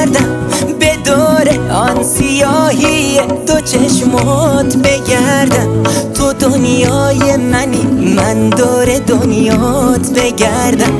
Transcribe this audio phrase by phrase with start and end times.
[0.00, 0.36] بگردم
[0.78, 5.82] به دور آن سیاهی دو چشمات بگردم.
[6.14, 10.92] تو دنیای منی من دور دنیات بگردم.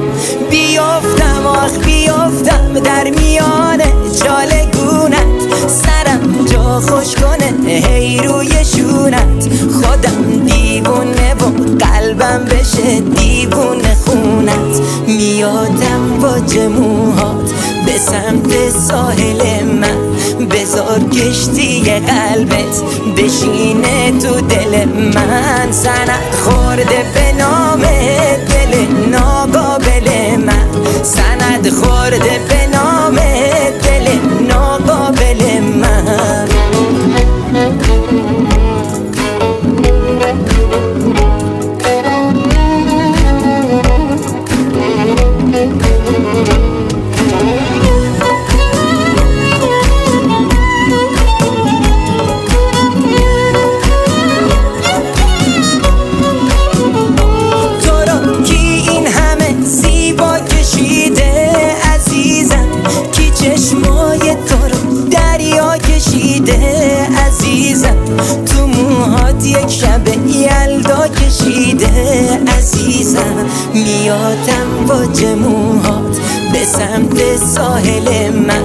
[0.51, 3.79] بیافتم آخ بیافتم در میان
[4.25, 5.41] جالگونت.
[5.67, 9.20] سرم جا خوش کنه هی روی شونت
[18.01, 20.47] سمت ساحل من.
[20.47, 22.83] بذار کشتی قلبت
[23.17, 25.73] بشینه تو دل من.
[25.73, 27.20] سند خورده
[67.17, 67.97] عزیزم
[68.47, 76.17] تو موهات یک شب یلدا کشیده عزیزم میادم با جموهات
[76.53, 78.65] به سمت ساحل من.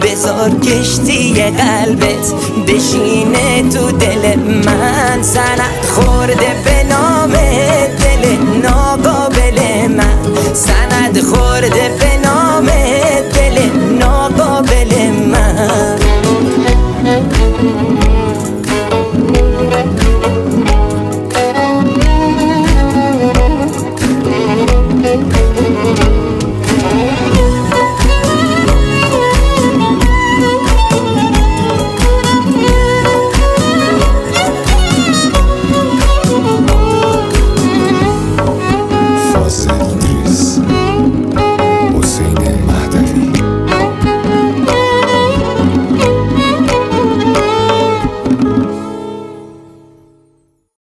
[0.00, 2.32] بزار کشتی قلبت
[2.68, 5.22] بشینه تو دل من.
[5.22, 6.94] سند خورده به